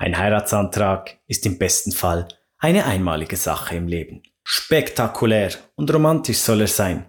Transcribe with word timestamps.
Ein 0.00 0.16
Heiratsantrag 0.16 1.18
ist 1.26 1.44
im 1.44 1.58
besten 1.58 1.90
Fall 1.90 2.28
eine 2.56 2.86
einmalige 2.86 3.34
Sache 3.34 3.74
im 3.74 3.88
Leben. 3.88 4.22
Spektakulär 4.44 5.50
und 5.74 5.92
romantisch 5.92 6.38
soll 6.38 6.60
er 6.60 6.68
sein, 6.68 7.06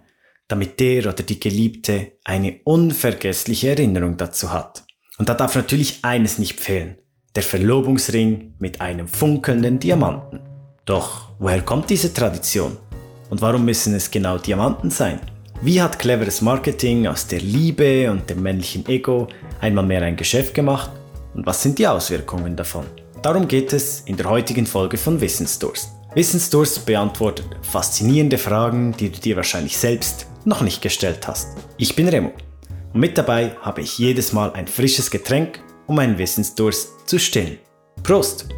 damit 0.48 0.80
der 0.80 1.04
oder 1.04 1.22
die 1.22 1.38
Geliebte 1.38 2.18
eine 2.24 2.58
unvergessliche 2.64 3.68
Erinnerung 3.68 4.16
dazu 4.16 4.52
hat. 4.52 4.82
Und 5.18 5.28
da 5.28 5.34
darf 5.34 5.54
natürlich 5.54 6.00
eines 6.04 6.40
nicht 6.40 6.58
fehlen. 6.58 6.98
Der 7.36 7.44
Verlobungsring 7.44 8.56
mit 8.58 8.80
einem 8.80 9.06
funkelnden 9.06 9.78
Diamanten. 9.78 10.40
Doch 10.84 11.30
woher 11.38 11.62
kommt 11.62 11.90
diese 11.90 12.12
Tradition? 12.12 12.76
Und 13.30 13.40
warum 13.40 13.64
müssen 13.66 13.94
es 13.94 14.10
genau 14.10 14.36
Diamanten 14.36 14.90
sein? 14.90 15.20
Wie 15.62 15.80
hat 15.80 16.00
cleveres 16.00 16.40
Marketing 16.40 17.06
aus 17.06 17.28
der 17.28 17.40
Liebe 17.40 18.10
und 18.10 18.28
dem 18.28 18.42
männlichen 18.42 18.84
Ego 18.88 19.28
einmal 19.60 19.86
mehr 19.86 20.02
ein 20.02 20.16
Geschäft 20.16 20.54
gemacht 20.54 20.90
und 21.34 21.46
was 21.46 21.62
sind 21.62 21.78
die 21.78 21.86
Auswirkungen 21.86 22.56
davon? 22.56 22.86
Darum 23.22 23.46
geht 23.46 23.72
es 23.72 24.00
in 24.00 24.16
der 24.16 24.28
heutigen 24.28 24.66
Folge 24.66 24.96
von 24.96 25.20
Wissensdurst. 25.20 25.90
Wissensdurst 26.14 26.86
beantwortet 26.86 27.46
faszinierende 27.62 28.38
Fragen, 28.38 28.96
die 28.96 29.10
du 29.10 29.20
dir 29.20 29.36
wahrscheinlich 29.36 29.76
selbst 29.76 30.26
noch 30.44 30.62
nicht 30.62 30.82
gestellt 30.82 31.28
hast. 31.28 31.56
Ich 31.76 31.94
bin 31.94 32.08
Remo 32.08 32.32
und 32.92 33.00
mit 33.00 33.16
dabei 33.16 33.56
habe 33.60 33.82
ich 33.82 33.98
jedes 33.98 34.32
Mal 34.32 34.52
ein 34.54 34.66
frisches 34.66 35.10
Getränk, 35.10 35.62
um 35.86 35.96
meinen 35.96 36.18
Wissensdurst 36.18 37.08
zu 37.08 37.18
stillen. 37.18 37.58
Prost! 38.02 38.48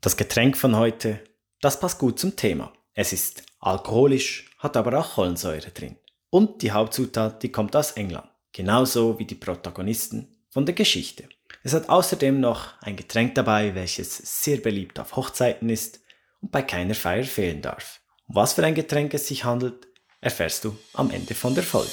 Das 0.00 0.16
Getränk 0.16 0.56
von 0.56 0.76
heute, 0.76 1.20
das 1.60 1.80
passt 1.80 1.98
gut 1.98 2.18
zum 2.18 2.36
Thema. 2.36 2.72
Es 2.94 3.12
ist 3.12 3.42
alkoholisch, 3.64 4.50
hat 4.58 4.76
aber 4.76 4.98
auch 4.98 5.14
Kohlensäure 5.14 5.70
drin. 5.70 5.96
Und 6.30 6.62
die 6.62 6.72
Hauptzutat, 6.72 7.42
die 7.42 7.50
kommt 7.50 7.74
aus 7.76 7.92
England. 7.92 8.28
Genauso 8.52 9.18
wie 9.18 9.24
die 9.24 9.34
Protagonisten 9.34 10.28
von 10.50 10.66
der 10.66 10.74
Geschichte. 10.74 11.28
Es 11.62 11.72
hat 11.72 11.88
außerdem 11.88 12.40
noch 12.40 12.80
ein 12.82 12.96
Getränk 12.96 13.34
dabei, 13.34 13.74
welches 13.74 14.16
sehr 14.18 14.58
beliebt 14.58 15.00
auf 15.00 15.16
Hochzeiten 15.16 15.70
ist 15.70 16.00
und 16.40 16.52
bei 16.52 16.62
keiner 16.62 16.94
Feier 16.94 17.24
fehlen 17.24 17.62
darf. 17.62 18.00
Um 18.26 18.36
was 18.36 18.52
für 18.52 18.64
ein 18.64 18.74
Getränk 18.74 19.14
es 19.14 19.28
sich 19.28 19.44
handelt, 19.44 19.88
erfährst 20.20 20.64
du 20.64 20.76
am 20.92 21.10
Ende 21.10 21.34
von 21.34 21.54
der 21.54 21.64
Folge. 21.64 21.90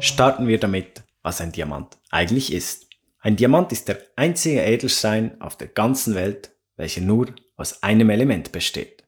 Starten 0.00 0.48
wir 0.48 0.58
damit, 0.58 1.02
was 1.22 1.40
ein 1.40 1.52
Diamant 1.52 1.96
eigentlich 2.10 2.52
ist. 2.52 2.88
Ein 3.20 3.36
Diamant 3.36 3.72
ist 3.72 3.88
der 3.88 4.02
einzige 4.16 4.62
Edelstein 4.62 5.40
auf 5.40 5.56
der 5.56 5.68
ganzen 5.68 6.14
Welt, 6.14 6.53
welcher 6.76 7.00
nur 7.00 7.34
aus 7.56 7.82
einem 7.82 8.10
Element 8.10 8.52
besteht. 8.52 9.04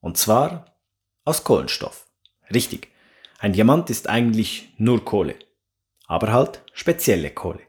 Und 0.00 0.16
zwar 0.16 0.76
aus 1.24 1.44
Kohlenstoff. 1.44 2.06
Richtig, 2.52 2.88
ein 3.38 3.52
Diamant 3.52 3.90
ist 3.90 4.08
eigentlich 4.08 4.72
nur 4.78 5.04
Kohle, 5.04 5.36
aber 6.06 6.32
halt 6.32 6.62
spezielle 6.72 7.30
Kohle. 7.30 7.60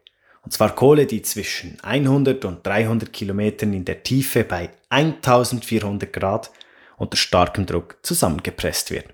Und 0.42 0.54
zwar 0.54 0.74
Kohle, 0.74 1.06
die 1.06 1.22
zwischen 1.22 1.78
100 1.82 2.46
und 2.46 2.66
300 2.66 3.12
Kilometern 3.12 3.74
in 3.74 3.86
der 3.86 4.04
Tiefe 4.04 4.44
bei 4.44 4.70
1400 4.90 6.12
Grad 6.12 6.52
unter 6.98 7.18
starkem 7.18 7.66
Druck 7.66 7.98
zusammengepresst 8.04 8.92
wird. 8.92 9.14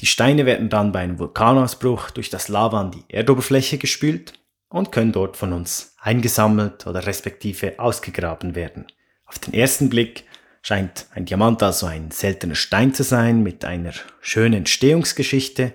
Die 0.00 0.06
Steine 0.06 0.44
werden 0.44 0.68
dann 0.68 0.92
bei 0.92 1.00
einem 1.00 1.18
Vulkanausbruch 1.18 2.10
durch 2.10 2.28
das 2.28 2.48
Lava 2.48 2.80
an 2.80 2.90
die 2.90 3.04
Erdoberfläche 3.08 3.78
gespült 3.78 4.34
und 4.68 4.92
können 4.92 5.12
dort 5.12 5.36
von 5.36 5.52
uns 5.52 5.94
eingesammelt 5.98 6.86
oder 6.86 7.06
respektive 7.06 7.78
ausgegraben 7.78 8.54
werden. 8.54 8.86
Auf 9.26 9.38
den 9.38 9.54
ersten 9.54 9.90
Blick 9.90 10.24
scheint 10.62 11.06
ein 11.14 11.26
Diamant 11.26 11.62
also 11.62 11.86
ein 11.86 12.10
seltener 12.10 12.54
Stein 12.54 12.94
zu 12.94 13.02
sein 13.02 13.42
mit 13.42 13.64
einer 13.64 13.92
schönen 14.20 14.54
Entstehungsgeschichte, 14.54 15.74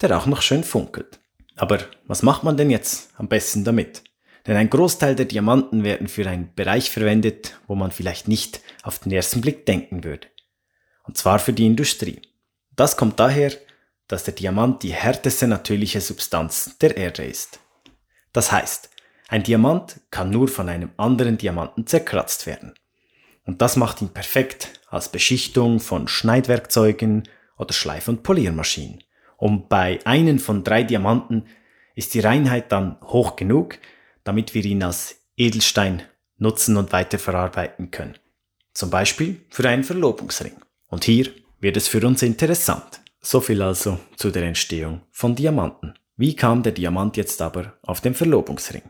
der 0.00 0.16
auch 0.18 0.26
noch 0.26 0.42
schön 0.42 0.64
funkelt. 0.64 1.20
Aber 1.56 1.78
was 2.06 2.22
macht 2.22 2.44
man 2.44 2.56
denn 2.56 2.70
jetzt 2.70 3.10
am 3.16 3.28
besten 3.28 3.64
damit? 3.64 4.02
Denn 4.46 4.56
ein 4.56 4.70
Großteil 4.70 5.14
der 5.14 5.26
Diamanten 5.26 5.84
werden 5.84 6.08
für 6.08 6.28
einen 6.28 6.54
Bereich 6.54 6.90
verwendet, 6.90 7.58
wo 7.66 7.74
man 7.74 7.90
vielleicht 7.90 8.28
nicht 8.28 8.60
auf 8.82 8.98
den 8.98 9.12
ersten 9.12 9.40
Blick 9.40 9.66
denken 9.66 10.04
würde. 10.04 10.28
Und 11.04 11.16
zwar 11.16 11.38
für 11.38 11.52
die 11.52 11.66
Industrie. 11.66 12.22
Das 12.74 12.96
kommt 12.96 13.18
daher, 13.18 13.52
dass 14.06 14.24
der 14.24 14.34
Diamant 14.34 14.82
die 14.82 14.92
härteste 14.92 15.46
natürliche 15.46 16.00
Substanz 16.00 16.78
der 16.78 16.96
Erde 16.96 17.24
ist. 17.24 17.60
Das 18.32 18.52
heißt, 18.52 18.90
ein 19.28 19.42
Diamant 19.42 20.00
kann 20.10 20.30
nur 20.30 20.48
von 20.48 20.70
einem 20.70 20.90
anderen 20.96 21.36
Diamanten 21.36 21.86
zerkratzt 21.86 22.46
werden. 22.46 22.72
Und 23.44 23.60
das 23.60 23.76
macht 23.76 24.00
ihn 24.00 24.08
perfekt 24.08 24.80
als 24.88 25.10
Beschichtung 25.10 25.80
von 25.80 26.08
Schneidwerkzeugen 26.08 27.28
oder 27.58 27.74
Schleif- 27.74 28.08
und 28.08 28.22
Poliermaschinen. 28.22 29.04
Und 29.36 29.68
bei 29.68 30.00
einem 30.06 30.38
von 30.38 30.64
drei 30.64 30.82
Diamanten 30.82 31.44
ist 31.94 32.14
die 32.14 32.20
Reinheit 32.20 32.72
dann 32.72 32.96
hoch 33.02 33.36
genug, 33.36 33.78
damit 34.24 34.54
wir 34.54 34.64
ihn 34.64 34.82
als 34.82 35.20
Edelstein 35.36 36.02
nutzen 36.38 36.78
und 36.78 36.92
weiterverarbeiten 36.92 37.90
können. 37.90 38.18
Zum 38.72 38.88
Beispiel 38.88 39.42
für 39.50 39.68
einen 39.68 39.84
Verlobungsring. 39.84 40.56
Und 40.88 41.04
hier 41.04 41.30
wird 41.60 41.76
es 41.76 41.86
für 41.86 42.06
uns 42.06 42.22
interessant. 42.22 43.02
So 43.20 43.40
viel 43.40 43.60
also 43.60 43.98
zu 44.16 44.30
der 44.30 44.44
Entstehung 44.44 45.02
von 45.10 45.34
Diamanten. 45.34 45.94
Wie 46.16 46.34
kam 46.34 46.62
der 46.62 46.72
Diamant 46.72 47.16
jetzt 47.16 47.42
aber 47.42 47.74
auf 47.82 48.00
den 48.00 48.14
Verlobungsring? 48.14 48.82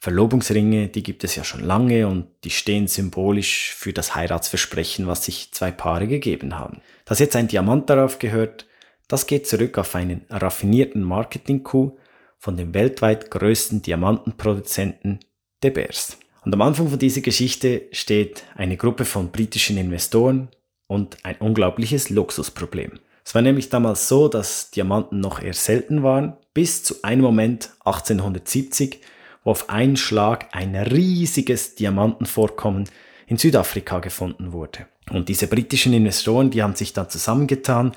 Verlobungsringe, 0.00 0.88
die 0.88 1.02
gibt 1.02 1.24
es 1.24 1.36
ja 1.36 1.44
schon 1.44 1.62
lange 1.62 2.08
und 2.08 2.26
die 2.44 2.50
stehen 2.50 2.88
symbolisch 2.88 3.74
für 3.74 3.92
das 3.92 4.14
Heiratsversprechen, 4.14 5.06
was 5.06 5.26
sich 5.26 5.52
zwei 5.52 5.70
Paare 5.70 6.08
gegeben 6.08 6.58
haben. 6.58 6.80
Dass 7.04 7.18
jetzt 7.18 7.36
ein 7.36 7.48
Diamant 7.48 7.90
darauf 7.90 8.18
gehört, 8.18 8.66
das 9.08 9.26
geht 9.26 9.46
zurück 9.46 9.76
auf 9.76 9.94
einen 9.94 10.24
raffinierten 10.30 11.02
Marketing-Coup 11.02 11.98
von 12.38 12.56
dem 12.56 12.72
weltweit 12.72 13.30
größten 13.30 13.82
Diamantenproduzenten 13.82 15.20
De 15.62 15.70
Beers. 15.70 16.16
Und 16.46 16.54
am 16.54 16.62
Anfang 16.62 16.88
von 16.88 16.98
dieser 16.98 17.20
Geschichte 17.20 17.82
steht 17.92 18.44
eine 18.54 18.78
Gruppe 18.78 19.04
von 19.04 19.30
britischen 19.30 19.76
Investoren 19.76 20.48
und 20.86 21.18
ein 21.26 21.36
unglaubliches 21.36 22.08
Luxusproblem. 22.08 22.92
Es 23.22 23.34
war 23.34 23.42
nämlich 23.42 23.68
damals 23.68 24.08
so, 24.08 24.28
dass 24.28 24.70
Diamanten 24.70 25.20
noch 25.20 25.42
eher 25.42 25.52
selten 25.52 26.02
waren, 26.02 26.38
bis 26.54 26.82
zu 26.82 27.02
einem 27.02 27.20
Moment 27.20 27.72
1870, 27.84 29.00
wo 29.44 29.50
auf 29.50 29.70
einen 29.70 29.96
Schlag 29.96 30.48
ein 30.52 30.74
riesiges 30.76 31.74
Diamantenvorkommen 31.74 32.88
in 33.26 33.38
Südafrika 33.38 34.00
gefunden 34.00 34.52
wurde. 34.52 34.86
Und 35.10 35.28
diese 35.28 35.46
britischen 35.46 35.92
Investoren, 35.92 36.50
die 36.50 36.62
haben 36.62 36.74
sich 36.74 36.92
dann 36.92 37.10
zusammengetan, 37.10 37.92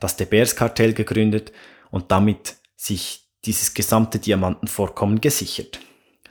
das 0.00 0.16
De 0.16 0.26
Beers 0.26 0.56
Kartell 0.56 0.92
gegründet 0.92 1.52
und 1.90 2.10
damit 2.10 2.56
sich 2.76 3.26
dieses 3.44 3.74
gesamte 3.74 4.18
Diamantenvorkommen 4.18 5.20
gesichert. 5.20 5.80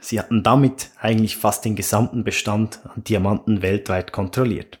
Sie 0.00 0.18
hatten 0.18 0.42
damit 0.42 0.90
eigentlich 1.00 1.36
fast 1.36 1.64
den 1.64 1.74
gesamten 1.74 2.22
Bestand 2.22 2.80
an 2.84 3.02
Diamanten 3.04 3.62
weltweit 3.62 4.12
kontrolliert. 4.12 4.78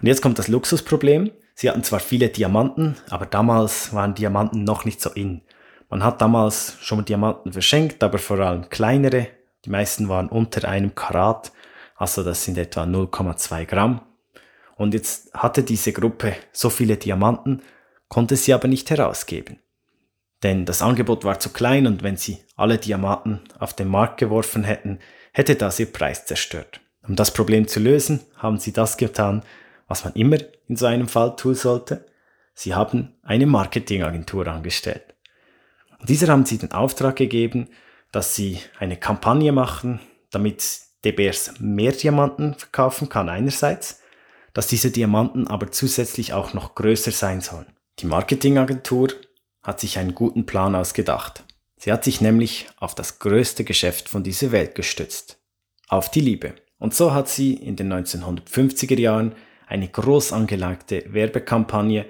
Und 0.00 0.06
jetzt 0.06 0.22
kommt 0.22 0.38
das 0.38 0.48
Luxusproblem. 0.48 1.30
Sie 1.54 1.68
hatten 1.68 1.84
zwar 1.84 2.00
viele 2.00 2.28
Diamanten, 2.28 2.96
aber 3.10 3.26
damals 3.26 3.92
waren 3.92 4.14
Diamanten 4.14 4.64
noch 4.64 4.84
nicht 4.84 5.00
so 5.00 5.10
in. 5.10 5.42
Man 5.88 6.02
hat 6.02 6.20
damals 6.20 6.76
schon 6.80 7.04
Diamanten 7.04 7.52
verschenkt, 7.52 8.02
aber 8.02 8.18
vor 8.18 8.38
allem 8.40 8.68
kleinere. 8.68 9.28
Die 9.64 9.70
meisten 9.70 10.08
waren 10.08 10.28
unter 10.28 10.68
einem 10.68 10.94
Karat, 10.94 11.52
also 11.96 12.22
das 12.22 12.44
sind 12.44 12.58
etwa 12.58 12.82
0,2 12.82 13.64
Gramm. 13.66 14.00
Und 14.76 14.94
jetzt 14.94 15.32
hatte 15.32 15.62
diese 15.62 15.92
Gruppe 15.92 16.34
so 16.52 16.70
viele 16.70 16.96
Diamanten, 16.96 17.62
konnte 18.08 18.36
sie 18.36 18.52
aber 18.52 18.68
nicht 18.68 18.90
herausgeben. 18.90 19.60
Denn 20.42 20.66
das 20.66 20.82
Angebot 20.82 21.24
war 21.24 21.40
zu 21.40 21.50
klein 21.50 21.86
und 21.86 22.02
wenn 22.02 22.16
sie 22.16 22.38
alle 22.56 22.78
Diamanten 22.78 23.40
auf 23.58 23.72
den 23.72 23.88
Markt 23.88 24.18
geworfen 24.18 24.64
hätten, 24.64 24.98
hätte 25.32 25.54
das 25.54 25.80
ihr 25.80 25.90
Preis 25.90 26.26
zerstört. 26.26 26.80
Um 27.02 27.16
das 27.16 27.32
Problem 27.32 27.68
zu 27.68 27.80
lösen, 27.80 28.20
haben 28.36 28.58
sie 28.58 28.72
das 28.72 28.96
getan, 28.96 29.42
was 29.88 30.04
man 30.04 30.12
immer 30.14 30.38
in 30.68 30.76
so 30.76 30.86
einem 30.86 31.08
Fall 31.08 31.36
tun 31.36 31.54
sollte. 31.54 32.06
Sie 32.54 32.74
haben 32.74 33.14
eine 33.22 33.46
Marketingagentur 33.46 34.46
angestellt. 34.46 35.15
Dieser 36.08 36.28
haben 36.28 36.46
sie 36.46 36.58
den 36.58 36.70
Auftrag 36.70 37.16
gegeben, 37.16 37.68
dass 38.12 38.36
sie 38.36 38.60
eine 38.78 38.96
Kampagne 38.96 39.50
machen, 39.50 40.00
damit 40.30 40.62
De 41.04 41.12
Beers 41.12 41.54
mehr 41.58 41.92
Diamanten 41.92 42.54
verkaufen 42.54 43.08
kann 43.08 43.28
einerseits, 43.28 44.00
dass 44.54 44.68
diese 44.68 44.90
Diamanten 44.90 45.48
aber 45.48 45.70
zusätzlich 45.70 46.32
auch 46.32 46.54
noch 46.54 46.74
größer 46.74 47.10
sein 47.10 47.40
sollen. 47.40 47.66
Die 47.98 48.06
Marketingagentur 48.06 49.08
hat 49.62 49.80
sich 49.80 49.98
einen 49.98 50.14
guten 50.14 50.46
Plan 50.46 50.74
ausgedacht. 50.74 51.44
Sie 51.76 51.92
hat 51.92 52.04
sich 52.04 52.20
nämlich 52.20 52.66
auf 52.78 52.94
das 52.94 53.18
größte 53.18 53.64
Geschäft 53.64 54.08
von 54.08 54.22
dieser 54.22 54.52
Welt 54.52 54.74
gestützt. 54.74 55.38
Auf 55.88 56.10
die 56.10 56.20
Liebe. 56.20 56.54
Und 56.78 56.94
so 56.94 57.14
hat 57.14 57.28
sie 57.28 57.54
in 57.54 57.76
den 57.76 57.92
1950er 57.92 58.98
Jahren 58.98 59.34
eine 59.66 59.88
groß 59.88 60.32
angelagte 60.32 61.04
Werbekampagne 61.12 62.06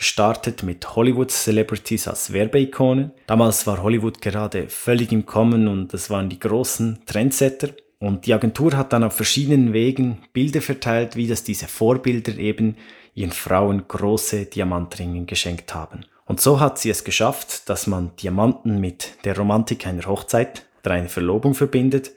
gestartet 0.00 0.62
mit 0.62 0.96
Hollywood-Celebrities 0.96 2.08
als 2.08 2.32
Werbeikonen. 2.32 3.10
Damals 3.26 3.66
war 3.66 3.82
Hollywood 3.82 4.22
gerade 4.22 4.66
völlig 4.70 5.12
im 5.12 5.26
Kommen 5.26 5.68
und 5.68 5.92
das 5.92 6.08
waren 6.08 6.30
die 6.30 6.40
großen 6.40 7.00
Trendsetter. 7.04 7.68
Und 7.98 8.24
die 8.24 8.32
Agentur 8.32 8.74
hat 8.78 8.94
dann 8.94 9.04
auf 9.04 9.12
verschiedenen 9.12 9.74
Wegen 9.74 10.22
Bilder 10.32 10.62
verteilt, 10.62 11.16
wie 11.16 11.28
das 11.28 11.44
diese 11.44 11.68
Vorbilder 11.68 12.34
eben 12.38 12.76
ihren 13.14 13.32
Frauen 13.32 13.86
große 13.88 14.46
Diamantringe 14.46 15.26
geschenkt 15.26 15.74
haben. 15.74 16.06
Und 16.24 16.40
so 16.40 16.60
hat 16.60 16.78
sie 16.78 16.88
es 16.88 17.04
geschafft, 17.04 17.68
dass 17.68 17.86
man 17.86 18.16
Diamanten 18.16 18.80
mit 18.80 19.18
der 19.24 19.36
Romantik 19.36 19.86
einer 19.86 20.06
Hochzeit 20.06 20.64
oder 20.82 20.94
einer 20.94 21.10
Verlobung 21.10 21.52
verbindet 21.52 22.12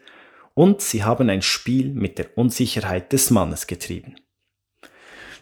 und 0.54 0.82
sie 0.82 1.04
haben 1.04 1.30
ein 1.30 1.42
Spiel 1.42 1.90
mit 1.94 2.18
der 2.18 2.38
Unsicherheit 2.38 3.12
des 3.12 3.30
Mannes 3.30 3.68
getrieben. 3.68 4.16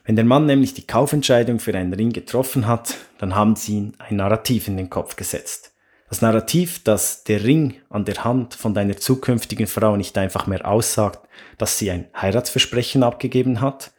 Wenn 0.03 0.15
der 0.15 0.25
Mann 0.25 0.45
nämlich 0.45 0.73
die 0.73 0.87
Kaufentscheidung 0.87 1.59
für 1.59 1.75
einen 1.75 1.93
Ring 1.93 2.11
getroffen 2.11 2.67
hat, 2.67 2.95
dann 3.19 3.35
haben 3.35 3.55
sie 3.55 3.77
ihm 3.77 3.93
ein 3.99 4.15
Narrativ 4.15 4.67
in 4.67 4.77
den 4.77 4.89
Kopf 4.89 5.15
gesetzt. 5.15 5.73
Das 6.09 6.21
Narrativ, 6.21 6.83
dass 6.83 7.23
der 7.23 7.43
Ring 7.43 7.75
an 7.89 8.03
der 8.03 8.23
Hand 8.25 8.55
von 8.55 8.73
deiner 8.73 8.97
zukünftigen 8.97 9.67
Frau 9.67 9.95
nicht 9.95 10.17
einfach 10.17 10.47
mehr 10.47 10.67
aussagt, 10.67 11.25
dass 11.57 11.77
sie 11.77 11.89
ein 11.89 12.07
Heiratsversprechen 12.13 13.03
abgegeben 13.03 13.61
hat, 13.61 13.91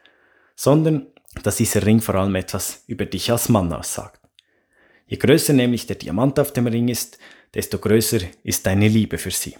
sondern 0.54 1.06
dass 1.42 1.56
dieser 1.56 1.86
Ring 1.86 2.00
vor 2.02 2.16
allem 2.16 2.34
etwas 2.34 2.84
über 2.86 3.06
dich 3.06 3.30
als 3.30 3.48
Mann 3.48 3.72
aussagt. 3.72 4.20
Je 5.06 5.16
größer 5.16 5.52
nämlich 5.52 5.86
der 5.86 5.96
Diamant 5.96 6.38
auf 6.38 6.52
dem 6.52 6.66
Ring 6.66 6.88
ist, 6.88 7.18
desto 7.54 7.78
größer 7.78 8.20
ist 8.42 8.66
deine 8.66 8.88
Liebe 8.88 9.18
für 9.18 9.30
sie. 9.30 9.56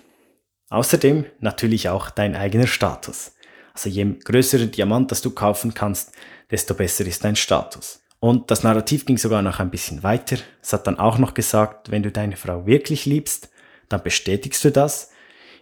Außerdem 0.69 1.25
natürlich 1.41 1.89
auch 1.89 2.11
dein 2.11 2.35
eigener 2.35 2.67
Status. 2.67 3.33
Also 3.75 3.89
je 3.89 4.05
größeren 4.05 4.71
Diamant, 4.71 5.11
das 5.11 5.23
du 5.23 5.31
kaufen 5.31 5.75
kannst, 5.75 6.13
desto 6.51 6.75
besser 6.75 7.07
ist 7.07 7.25
dein 7.25 7.37
Status. 7.37 8.03
Und 8.21 8.51
das 8.51 8.63
Narrativ 8.63 9.05
ging 9.05 9.19
sogar 9.19 9.43
noch 9.43 9.59
ein 9.59 9.71
bisschen 9.71 10.03
weiter. 10.03 10.37
Es 10.63 10.73
hat 10.73 10.87
dann 10.87 10.99
auch 10.99 11.19
noch 11.19 11.35
gesagt, 11.35 11.91
wenn 11.91 12.03
du 12.03 12.13
deine 12.13 12.37
Frau 12.37 12.67
wirklich 12.67 13.05
liebst, 13.05 13.51
dann 13.89 14.03
bestätigst 14.03 14.65
du 14.65 14.71
das, 14.71 15.11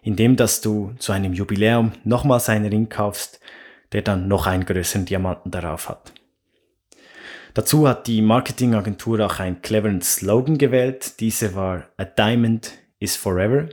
indem 0.03 0.37
dass 0.37 0.61
du 0.61 0.93
zu 0.99 1.13
einem 1.13 1.33
Jubiläum 1.33 1.93
nochmals 2.05 2.49
einen 2.49 2.67
Ring 2.67 2.89
kaufst, 2.89 3.41
der 3.93 4.03
dann 4.03 4.29
noch 4.29 4.47
einen 4.47 4.67
größeren 4.67 5.07
Diamanten 5.07 5.51
darauf 5.51 5.89
hat. 5.89 6.13
Dazu 7.55 7.89
hat 7.89 8.07
die 8.07 8.23
Marketingagentur 8.23 9.25
auch 9.25 9.41
einen 9.41 9.63
cleveren 9.63 10.03
Slogan 10.03 10.59
gewählt. 10.59 11.19
Dieser 11.21 11.55
war 11.55 11.89
A 11.97 12.05
Diamond 12.05 12.73
is 12.99 13.17
Forever, 13.17 13.69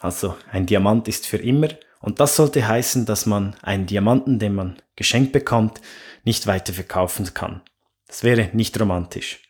also 0.00 0.36
ein 0.50 0.66
Diamant 0.66 1.08
ist 1.08 1.26
für 1.26 1.38
immer. 1.38 1.68
Und 2.02 2.20
das 2.20 2.36
sollte 2.36 2.66
heißen, 2.66 3.06
dass 3.06 3.26
man 3.26 3.54
einen 3.62 3.86
Diamanten, 3.86 4.38
den 4.38 4.54
man 4.54 4.76
geschenkt 4.96 5.32
bekommt, 5.32 5.80
nicht 6.24 6.46
weiter 6.46 6.72
verkaufen 6.72 7.32
kann. 7.32 7.62
Das 8.06 8.24
wäre 8.24 8.50
nicht 8.52 8.78
romantisch. 8.78 9.40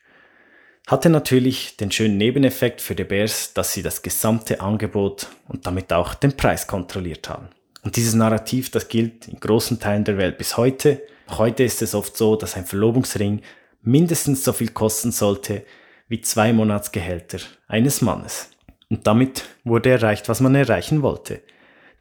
Hatte 0.86 1.08
natürlich 1.08 1.76
den 1.76 1.90
schönen 1.90 2.18
Nebeneffekt 2.18 2.80
für 2.80 2.94
die 2.94 3.04
Bears, 3.04 3.54
dass 3.54 3.72
sie 3.72 3.82
das 3.82 4.02
gesamte 4.02 4.60
Angebot 4.60 5.28
und 5.48 5.66
damit 5.66 5.92
auch 5.92 6.14
den 6.14 6.36
Preis 6.36 6.66
kontrolliert 6.66 7.28
haben. 7.28 7.48
Und 7.82 7.96
dieses 7.96 8.14
Narrativ, 8.14 8.70
das 8.70 8.88
gilt 8.88 9.28
in 9.28 9.40
großen 9.40 9.80
Teilen 9.80 10.04
der 10.04 10.18
Welt 10.18 10.38
bis 10.38 10.56
heute. 10.56 11.02
Heute 11.30 11.64
ist 11.64 11.82
es 11.82 11.94
oft 11.94 12.16
so, 12.16 12.36
dass 12.36 12.56
ein 12.56 12.66
Verlobungsring 12.66 13.42
mindestens 13.80 14.44
so 14.44 14.52
viel 14.52 14.68
kosten 14.68 15.10
sollte 15.10 15.64
wie 16.08 16.20
zwei 16.20 16.52
Monatsgehälter 16.52 17.38
eines 17.66 18.02
Mannes. 18.02 18.50
Und 18.90 19.06
damit 19.06 19.44
wurde 19.64 19.90
erreicht, 19.90 20.28
was 20.28 20.40
man 20.40 20.54
erreichen 20.54 21.02
wollte. 21.02 21.40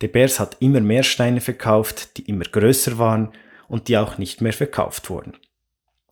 De 0.01 0.09
Beers 0.09 0.39
hat 0.39 0.57
immer 0.59 0.81
mehr 0.81 1.03
Steine 1.03 1.41
verkauft, 1.41 2.17
die 2.17 2.23
immer 2.23 2.45
größer 2.45 2.97
waren 2.97 3.31
und 3.67 3.87
die 3.87 3.97
auch 3.97 4.17
nicht 4.17 4.41
mehr 4.41 4.53
verkauft 4.53 5.09
wurden. 5.09 5.33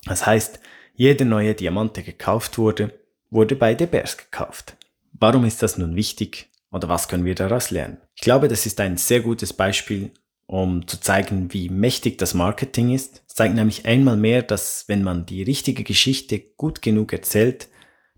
Das 0.06 0.26
heißt, 0.26 0.60
jede 0.94 1.26
neue 1.26 1.56
Diamant, 1.56 1.96
der 1.96 2.04
gekauft 2.04 2.58
wurde, 2.58 2.94
wurde 3.30 3.56
bei 3.56 3.74
De 3.74 3.88
Beers 3.88 4.18
gekauft. 4.18 4.78
Warum 5.14 5.46
ist 5.46 5.64
das 5.64 5.78
nun 5.78 5.96
wichtig 5.96 6.50
oder 6.72 6.88
was 6.88 7.08
können 7.08 7.26
wir 7.26 7.36
daraus 7.36 7.72
lernen? 7.72 7.98
Ich 8.16 8.22
glaube, 8.22 8.48
das 8.48 8.66
ist 8.66 8.80
ein 8.80 8.98
sehr 8.98 9.22
gutes 9.22 9.54
Beispiel 9.54 10.12
um 10.50 10.88
zu 10.88 11.00
zeigen, 11.00 11.54
wie 11.54 11.70
mächtig 11.70 12.18
das 12.18 12.34
Marketing 12.34 12.92
ist. 12.92 13.22
Es 13.28 13.36
zeigt 13.36 13.54
nämlich 13.54 13.86
einmal 13.86 14.18
mehr, 14.18 14.42
dass 14.42 14.86
wenn 14.88 15.04
man 15.04 15.28
die 15.28 15.44
richtige 15.44 15.84
Geschichte 15.84 16.40
gut 16.40 16.82
genug 16.82 17.14
erzählt, 17.14 17.68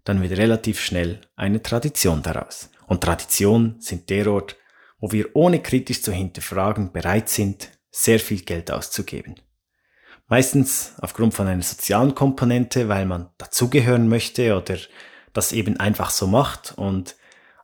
dann 0.05 0.21
wird 0.21 0.37
relativ 0.37 0.79
schnell 0.79 1.19
eine 1.35 1.61
Tradition 1.61 2.23
daraus. 2.23 2.69
Und 2.87 3.03
Traditionen 3.03 3.81
sind 3.81 4.09
der 4.09 4.31
Ort, 4.31 4.55
wo 5.01 5.11
wir 5.11 5.35
ohne 5.35 5.61
kritisch 5.61 6.01
zu 6.01 6.13
hinterfragen 6.13 6.93
bereit 6.93 7.27
sind, 7.27 7.69
sehr 7.89 8.19
viel 8.19 8.41
Geld 8.41 8.71
auszugeben. 8.71 9.35
Meistens 10.27 10.93
aufgrund 10.99 11.33
von 11.33 11.47
einer 11.47 11.63
sozialen 11.63 12.15
Komponente, 12.15 12.87
weil 12.87 13.05
man 13.05 13.29
dazugehören 13.37 14.07
möchte 14.07 14.55
oder 14.55 14.77
das 15.33 15.51
eben 15.51 15.77
einfach 15.77 16.09
so 16.09 16.27
macht 16.27 16.73
und 16.77 17.17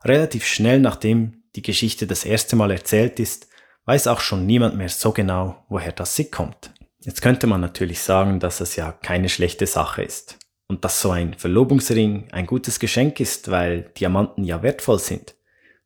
relativ 0.04 0.44
schnell 0.46 0.80
nachdem 0.80 1.44
die 1.56 1.62
Geschichte 1.62 2.06
das 2.06 2.24
erste 2.24 2.56
Mal 2.56 2.70
erzählt 2.70 3.20
ist, 3.20 3.48
weiß 3.86 4.06
auch 4.08 4.20
schon 4.20 4.44
niemand 4.44 4.76
mehr 4.76 4.90
so 4.90 5.12
genau, 5.12 5.64
woher 5.70 5.92
das 5.92 6.14
sie 6.14 6.30
kommt. 6.30 6.72
Jetzt 7.00 7.22
könnte 7.22 7.46
man 7.46 7.60
natürlich 7.60 8.00
sagen, 8.00 8.40
dass 8.40 8.60
es 8.60 8.76
ja 8.76 8.92
keine 8.92 9.30
schlechte 9.30 9.66
Sache 9.66 10.02
ist 10.02 10.38
und 10.66 10.84
dass 10.84 11.00
so 11.00 11.10
ein 11.10 11.34
Verlobungsring 11.34 12.28
ein 12.32 12.46
gutes 12.46 12.80
Geschenk 12.80 13.20
ist, 13.20 13.50
weil 13.50 13.92
Diamanten 13.96 14.44
ja 14.44 14.62
wertvoll 14.62 14.98
sind, 14.98 15.34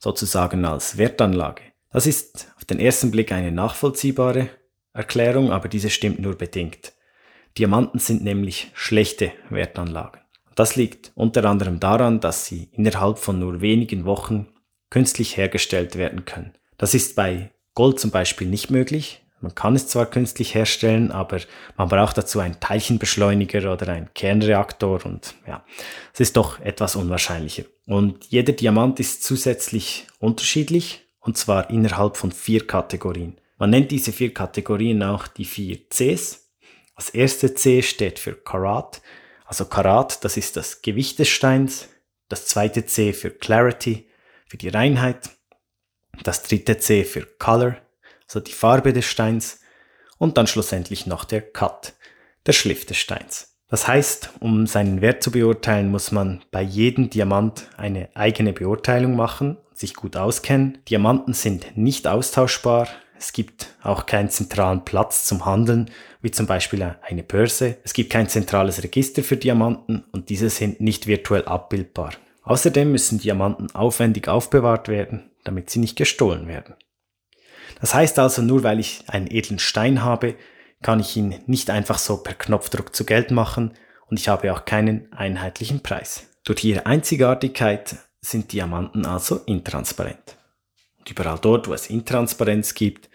sozusagen 0.02 0.64
als 0.64 0.98
Wertanlage. 0.98 1.62
Das 1.90 2.06
ist 2.06 2.52
auf 2.56 2.64
den 2.64 2.80
ersten 2.80 3.10
Blick 3.10 3.30
eine 3.30 3.52
nachvollziehbare 3.52 4.48
Erklärung, 4.92 5.52
aber 5.52 5.68
diese 5.68 5.90
stimmt 5.90 6.18
nur 6.18 6.36
bedingt. 6.36 6.92
Diamanten 7.56 8.00
sind 8.00 8.24
nämlich 8.24 8.70
schlechte 8.74 9.32
Wertanlagen. 9.50 10.20
Das 10.54 10.76
liegt 10.76 11.12
unter 11.14 11.44
anderem 11.44 11.80
daran, 11.80 12.20
dass 12.20 12.46
sie 12.46 12.68
innerhalb 12.72 13.18
von 13.18 13.38
nur 13.38 13.60
wenigen 13.60 14.04
Wochen 14.04 14.48
künstlich 14.90 15.36
hergestellt 15.36 15.96
werden 15.96 16.24
können. 16.24 16.52
Das 16.78 16.94
ist 16.94 17.14
bei 17.14 17.52
Gold 17.74 18.00
zum 18.00 18.10
Beispiel 18.10 18.48
nicht 18.48 18.70
möglich. 18.70 19.24
Man 19.42 19.54
kann 19.54 19.74
es 19.74 19.88
zwar 19.88 20.06
künstlich 20.06 20.54
herstellen, 20.54 21.10
aber 21.10 21.40
man 21.76 21.88
braucht 21.88 22.16
dazu 22.16 22.40
einen 22.40 22.60
Teilchenbeschleuniger 22.60 23.72
oder 23.72 23.88
einen 23.88 24.12
Kernreaktor 24.14 25.04
und 25.04 25.34
ja, 25.46 25.64
es 26.14 26.20
ist 26.20 26.36
doch 26.36 26.60
etwas 26.60 26.96
unwahrscheinlicher. 26.96 27.64
Und 27.86 28.24
jeder 28.26 28.52
Diamant 28.52 29.00
ist 29.00 29.24
zusätzlich 29.24 30.06
unterschiedlich 30.18 31.02
und 31.20 31.36
zwar 31.36 31.70
innerhalb 31.70 32.16
von 32.16 32.32
vier 32.32 32.66
Kategorien. 32.66 33.36
Man 33.58 33.70
nennt 33.70 33.90
diese 33.90 34.12
vier 34.12 34.32
Kategorien 34.32 35.02
auch 35.02 35.26
die 35.26 35.44
vier 35.44 35.88
Cs. 35.90 36.50
Das 36.96 37.10
erste 37.10 37.54
C 37.54 37.82
steht 37.82 38.18
für 38.18 38.34
Karat. 38.34 39.02
Also 39.44 39.64
Karat, 39.64 40.24
das 40.24 40.36
ist 40.36 40.56
das 40.56 40.82
Gewicht 40.82 41.18
des 41.18 41.28
Steins. 41.28 41.88
Das 42.28 42.46
zweite 42.46 42.86
C 42.86 43.12
für 43.12 43.30
Clarity, 43.30 44.06
für 44.46 44.56
die 44.56 44.68
Reinheit 44.68 45.30
das 46.22 46.42
dritte 46.42 46.78
C 46.78 47.04
für 47.04 47.26
Color, 47.38 47.76
also 48.26 48.40
die 48.40 48.52
Farbe 48.52 48.92
des 48.92 49.04
Steins 49.04 49.60
und 50.18 50.38
dann 50.38 50.46
schlussendlich 50.46 51.06
noch 51.06 51.24
der 51.24 51.40
Cut, 51.42 51.94
der 52.46 52.52
Schliff 52.52 52.86
des 52.86 52.96
Steins. 52.96 53.56
Das 53.68 53.88
heißt, 53.88 54.30
um 54.40 54.66
seinen 54.66 55.00
Wert 55.00 55.22
zu 55.22 55.30
beurteilen, 55.30 55.90
muss 55.90 56.12
man 56.12 56.44
bei 56.50 56.62
jedem 56.62 57.08
Diamant 57.08 57.68
eine 57.76 58.10
eigene 58.14 58.52
Beurteilung 58.52 59.16
machen, 59.16 59.56
sich 59.72 59.94
gut 59.94 60.16
auskennen. 60.16 60.78
Diamanten 60.88 61.32
sind 61.32 61.76
nicht 61.76 62.06
austauschbar. 62.06 62.88
Es 63.18 63.32
gibt 63.32 63.68
auch 63.82 64.04
keinen 64.04 64.28
zentralen 64.28 64.84
Platz 64.84 65.24
zum 65.24 65.46
Handeln, 65.46 65.90
wie 66.20 66.30
zum 66.30 66.46
Beispiel 66.46 66.96
eine 67.02 67.22
Börse. 67.22 67.78
Es 67.82 67.94
gibt 67.94 68.10
kein 68.10 68.28
zentrales 68.28 68.82
Register 68.82 69.22
für 69.22 69.38
Diamanten 69.38 70.04
und 70.12 70.28
diese 70.28 70.50
sind 70.50 70.80
nicht 70.80 71.06
virtuell 71.06 71.46
abbildbar. 71.46 72.12
Außerdem 72.42 72.92
müssen 72.92 73.20
Diamanten 73.20 73.74
aufwendig 73.74 74.28
aufbewahrt 74.28 74.88
werden 74.88 75.32
damit 75.44 75.70
sie 75.70 75.78
nicht 75.78 75.96
gestohlen 75.96 76.48
werden. 76.48 76.74
Das 77.82 77.94
heißt 77.94 78.20
also, 78.20 78.42
nur 78.42 78.62
weil 78.62 78.78
ich 78.78 79.02
einen 79.08 79.26
edlen 79.28 79.58
Stein 79.58 80.04
habe, 80.04 80.36
kann 80.82 81.00
ich 81.00 81.16
ihn 81.16 81.40
nicht 81.46 81.68
einfach 81.68 81.98
so 81.98 82.16
per 82.18 82.34
Knopfdruck 82.34 82.94
zu 82.94 83.04
Geld 83.04 83.32
machen 83.32 83.74
und 84.06 84.20
ich 84.20 84.28
habe 84.28 84.54
auch 84.54 84.64
keinen 84.64 85.12
einheitlichen 85.12 85.82
Preis. 85.82 86.28
Durch 86.44 86.62
ihre 86.62 86.86
Einzigartigkeit 86.86 87.96
sind 88.20 88.52
Diamanten 88.52 89.04
also 89.04 89.40
intransparent. 89.46 90.36
Und 91.00 91.10
überall 91.10 91.40
dort, 91.42 91.66
wo 91.66 91.74
es 91.74 91.90
Intransparenz 91.90 92.74
gibt, 92.74 93.10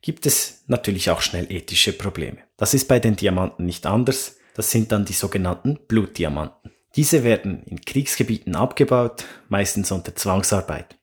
gibt 0.00 0.24
es 0.24 0.64
natürlich 0.68 1.10
auch 1.10 1.20
schnell 1.20 1.52
ethische 1.52 1.92
Probleme. 1.92 2.38
Das 2.56 2.72
ist 2.72 2.88
bei 2.88 3.00
den 3.00 3.16
Diamanten 3.16 3.66
nicht 3.66 3.84
anders. 3.84 4.38
Das 4.54 4.70
sind 4.70 4.90
dann 4.90 5.04
die 5.04 5.12
sogenannten 5.12 5.78
Blutdiamanten. 5.86 6.72
Diese 6.96 7.24
werden 7.24 7.62
in 7.64 7.82
Kriegsgebieten 7.82 8.56
abgebaut, 8.56 9.26
meistens 9.50 9.92
unter 9.92 10.16
Zwangsarbeit. 10.16 10.97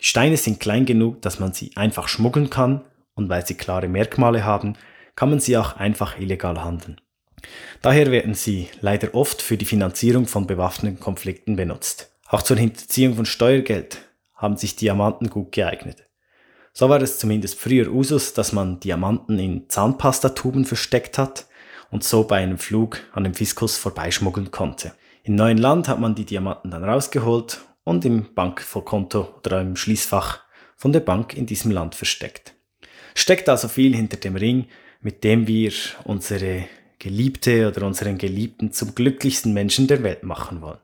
Die 0.00 0.06
Steine 0.06 0.36
sind 0.36 0.60
klein 0.60 0.86
genug, 0.86 1.22
dass 1.22 1.40
man 1.40 1.52
sie 1.52 1.72
einfach 1.76 2.08
schmuggeln 2.08 2.50
kann 2.50 2.84
und 3.14 3.28
weil 3.28 3.44
sie 3.44 3.54
klare 3.54 3.88
Merkmale 3.88 4.44
haben, 4.44 4.74
kann 5.16 5.30
man 5.30 5.40
sie 5.40 5.56
auch 5.56 5.76
einfach 5.76 6.18
illegal 6.18 6.62
handeln. 6.62 7.00
Daher 7.82 8.10
werden 8.10 8.34
sie 8.34 8.68
leider 8.80 9.14
oft 9.14 9.42
für 9.42 9.56
die 9.56 9.64
Finanzierung 9.64 10.26
von 10.26 10.46
bewaffneten 10.46 11.00
Konflikten 11.00 11.56
benutzt. 11.56 12.12
Auch 12.28 12.42
zur 12.42 12.56
Hinterziehung 12.56 13.14
von 13.14 13.26
Steuergeld 13.26 13.98
haben 14.34 14.56
sich 14.56 14.76
Diamanten 14.76 15.30
gut 15.30 15.52
geeignet. 15.52 16.04
So 16.72 16.88
war 16.88 17.02
es 17.02 17.18
zumindest 17.18 17.58
früher 17.58 17.90
Usus, 17.92 18.34
dass 18.34 18.52
man 18.52 18.78
Diamanten 18.78 19.38
in 19.38 19.68
Zahnpastatuben 19.68 20.64
versteckt 20.64 21.18
hat 21.18 21.46
und 21.90 22.04
so 22.04 22.24
bei 22.24 22.36
einem 22.36 22.58
Flug 22.58 23.00
an 23.12 23.24
dem 23.24 23.34
Fiskus 23.34 23.76
vorbeischmuggeln 23.76 24.52
konnte. 24.52 24.92
Im 25.24 25.34
neuen 25.34 25.58
Land 25.58 25.88
hat 25.88 25.98
man 25.98 26.14
die 26.14 26.24
Diamanten 26.24 26.70
dann 26.70 26.84
rausgeholt 26.84 27.62
und 27.88 28.04
im 28.04 28.34
Bankkonto 28.34 29.40
oder 29.44 29.62
im 29.62 29.74
Schließfach 29.74 30.40
von 30.76 30.92
der 30.92 31.00
Bank 31.00 31.34
in 31.34 31.46
diesem 31.46 31.70
Land 31.70 31.94
versteckt. 31.94 32.54
Steckt 33.14 33.48
also 33.48 33.66
viel 33.66 33.96
hinter 33.96 34.18
dem 34.18 34.36
Ring, 34.36 34.66
mit 35.00 35.24
dem 35.24 35.46
wir 35.46 35.72
unsere 36.04 36.66
Geliebte 36.98 37.66
oder 37.66 37.86
unseren 37.86 38.18
Geliebten 38.18 38.72
zum 38.72 38.94
glücklichsten 38.94 39.54
Menschen 39.54 39.86
der 39.86 40.02
Welt 40.02 40.22
machen 40.22 40.60
wollen. 40.60 40.78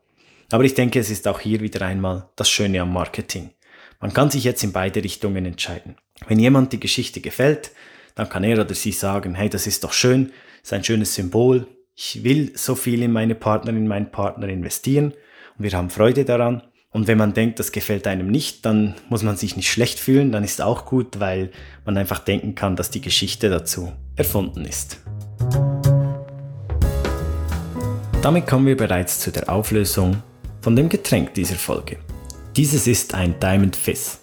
Aber 0.51 0.65
ich 0.65 0.75
denke, 0.75 0.99
es 0.99 1.11
ist 1.11 1.29
auch 1.29 1.41
hier 1.41 1.61
wieder 1.61 1.83
einmal 1.83 2.29
das 2.37 2.49
Schöne 2.49 2.81
am 2.81 2.93
Marketing. 2.93 3.51
Man 4.01 4.15
kann 4.15 4.31
sich 4.31 4.45
jetzt 4.45 4.65
in 4.65 4.73
beide 4.73 5.05
Richtungen 5.05 5.45
entscheiden. 5.45 5.97
Wenn 6.27 6.39
jemand 6.39 6.73
die 6.73 6.81
Geschichte 6.81 7.21
gefällt, 7.21 7.73
dann 8.15 8.29
kann 8.29 8.45
er 8.45 8.61
oder 8.61 8.75
sie 8.75 8.93
sagen, 8.93 9.35
hey, 9.35 9.51
das 9.51 9.67
ist 9.67 9.85
doch 9.85 9.93
schön, 9.93 10.33
ist 10.63 10.73
ein 10.73 10.85
schönes 10.85 11.15
Symbol, 11.15 11.67
ich 11.95 12.25
will 12.25 12.53
so 12.57 12.75
viel 12.75 13.03
in 13.03 13.13
meine 13.13 13.35
Partnerin, 13.35 13.83
in 13.83 13.89
meinen 13.89 14.11
Partner 14.11 14.49
investieren 14.49 15.13
und 15.59 15.65
wir 15.65 15.73
haben 15.73 15.91
Freude 15.91 16.25
daran. 16.25 16.63
Und 16.95 17.09
wenn 17.09 17.19
man 17.19 17.35
denkt, 17.35 17.59
das 17.59 17.73
gefällt 17.73 18.07
einem 18.07 18.29
nicht, 18.29 18.65
dann 18.65 18.95
muss 19.09 19.25
man 19.25 19.37
sich 19.37 19.57
nicht 19.57 19.69
schlecht 19.69 19.99
fühlen, 19.99 20.31
dann 20.31 20.45
ist 20.45 20.63
auch 20.63 20.87
gut, 20.87 21.19
weil 21.19 21.51
man 21.85 21.99
einfach 21.99 22.21
denken 22.21 22.55
kann, 22.55 22.77
dass 22.77 22.89
die 22.89 23.01
Geschichte 23.01 23.51
dazu 23.51 23.93
erfunden 24.15 24.65
ist. 24.65 25.01
Damit 28.23 28.47
kommen 28.47 28.67
wir 28.67 28.77
bereits 28.77 29.19
zu 29.19 29.33
der 29.33 29.49
Auflösung 29.49 30.23
von 30.61 30.77
dem 30.77 30.89
Getränk 30.89 31.35
dieser 31.35 31.57
Folge. 31.57 31.97
Dieses 32.55 32.87
ist 32.87 33.13
ein 33.13 33.35
Diamond 33.41 33.75
Fizz. 33.75 34.21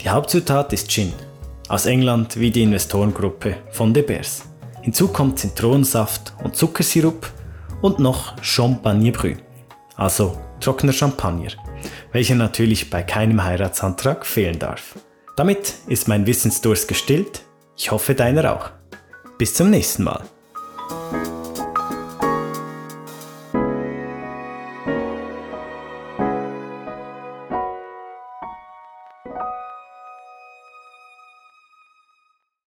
Die 0.00 0.08
Hauptzutat 0.08 0.72
ist 0.72 0.90
Gin, 0.90 1.12
aus 1.68 1.84
England 1.84 2.40
wie 2.40 2.50
die 2.50 2.62
Investorengruppe 2.62 3.58
von 3.72 3.92
De 3.92 4.02
Beers. 4.02 4.46
Hinzu 4.80 5.08
kommt 5.08 5.38
Zitronensaft 5.38 6.32
und 6.42 6.56
Zuckersirup 6.56 7.30
und 7.82 7.98
noch 7.98 8.42
Champagne 8.42 9.12
Brü, 9.12 9.36
also 9.96 10.38
trockener 10.60 10.94
Champagner 10.94 11.50
welcher 12.12 12.34
natürlich 12.34 12.90
bei 12.90 13.02
keinem 13.02 13.44
Heiratsantrag 13.44 14.26
fehlen 14.26 14.58
darf. 14.58 14.96
Damit 15.36 15.74
ist 15.86 16.08
mein 16.08 16.26
Wissensdurst 16.26 16.88
gestillt. 16.88 17.42
Ich 17.76 17.90
hoffe 17.90 18.14
deiner 18.14 18.54
auch. 18.54 18.70
Bis 19.38 19.54
zum 19.54 19.70
nächsten 19.70 20.04
Mal. 20.04 20.22